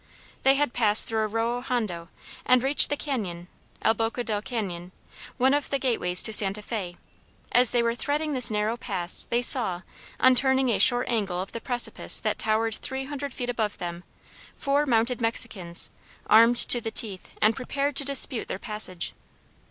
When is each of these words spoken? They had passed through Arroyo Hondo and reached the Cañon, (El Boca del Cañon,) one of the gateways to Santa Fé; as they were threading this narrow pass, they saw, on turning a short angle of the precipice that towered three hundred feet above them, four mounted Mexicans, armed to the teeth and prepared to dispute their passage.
They 0.41 0.55
had 0.55 0.73
passed 0.73 1.07
through 1.07 1.19
Arroyo 1.27 1.61
Hondo 1.61 2.09
and 2.43 2.63
reached 2.63 2.89
the 2.89 2.97
Cañon, 2.97 3.45
(El 3.83 3.93
Boca 3.93 4.23
del 4.23 4.41
Cañon,) 4.41 4.89
one 5.37 5.53
of 5.53 5.69
the 5.69 5.77
gateways 5.77 6.23
to 6.23 6.33
Santa 6.33 6.63
Fé; 6.63 6.95
as 7.51 7.69
they 7.69 7.83
were 7.83 7.93
threading 7.93 8.33
this 8.33 8.49
narrow 8.49 8.77
pass, 8.77 9.27
they 9.29 9.43
saw, 9.43 9.83
on 10.19 10.33
turning 10.33 10.69
a 10.69 10.79
short 10.79 11.07
angle 11.07 11.39
of 11.39 11.51
the 11.51 11.61
precipice 11.61 12.19
that 12.19 12.39
towered 12.39 12.73
three 12.77 13.05
hundred 13.05 13.31
feet 13.31 13.51
above 13.51 13.77
them, 13.77 14.03
four 14.57 14.87
mounted 14.87 15.21
Mexicans, 15.21 15.91
armed 16.25 16.57
to 16.57 16.81
the 16.81 16.89
teeth 16.89 17.29
and 17.39 17.55
prepared 17.55 17.95
to 17.97 18.03
dispute 18.03 18.47
their 18.47 18.57
passage. 18.57 19.13